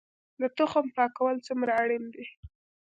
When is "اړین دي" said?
1.81-2.25